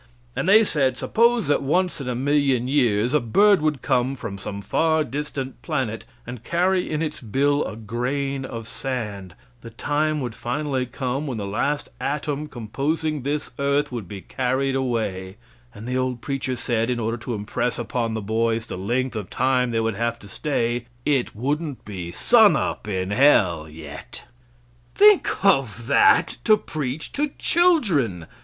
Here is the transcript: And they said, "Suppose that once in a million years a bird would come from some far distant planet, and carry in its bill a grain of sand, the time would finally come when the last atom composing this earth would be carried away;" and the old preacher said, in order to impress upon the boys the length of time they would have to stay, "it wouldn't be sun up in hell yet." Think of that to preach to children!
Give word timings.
And 0.35 0.49
they 0.49 0.63
said, 0.63 0.97
"Suppose 0.97 1.45
that 1.45 1.61
once 1.61 2.01
in 2.01 2.09
a 2.09 2.15
million 2.15 2.67
years 2.67 3.13
a 3.13 3.19
bird 3.19 3.61
would 3.61 3.83
come 3.83 4.15
from 4.15 4.39
some 4.39 4.59
far 4.59 5.03
distant 5.03 5.61
planet, 5.61 6.05
and 6.25 6.43
carry 6.43 6.89
in 6.89 7.03
its 7.03 7.21
bill 7.21 7.63
a 7.65 7.75
grain 7.75 8.43
of 8.43 8.67
sand, 8.67 9.35
the 9.61 9.69
time 9.69 10.19
would 10.19 10.33
finally 10.33 10.87
come 10.87 11.27
when 11.27 11.37
the 11.37 11.45
last 11.45 11.89
atom 11.99 12.47
composing 12.47 13.21
this 13.21 13.51
earth 13.59 13.91
would 13.91 14.07
be 14.07 14.21
carried 14.21 14.75
away;" 14.75 15.35
and 15.71 15.87
the 15.87 15.99
old 15.99 16.19
preacher 16.19 16.55
said, 16.55 16.89
in 16.89 16.99
order 16.99 17.17
to 17.17 17.35
impress 17.35 17.77
upon 17.77 18.15
the 18.15 18.21
boys 18.21 18.65
the 18.65 18.79
length 18.79 19.15
of 19.15 19.29
time 19.29 19.69
they 19.69 19.81
would 19.81 19.93
have 19.95 20.17
to 20.17 20.27
stay, 20.27 20.87
"it 21.05 21.35
wouldn't 21.35 21.85
be 21.85 22.11
sun 22.11 22.55
up 22.55 22.87
in 22.87 23.11
hell 23.11 23.69
yet." 23.69 24.23
Think 24.95 25.45
of 25.45 25.85
that 25.85 26.37
to 26.45 26.57
preach 26.57 27.11
to 27.11 27.29
children! 27.37 28.25